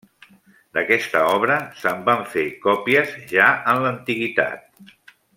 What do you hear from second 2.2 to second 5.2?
fer còpies ja en l'antiguitat.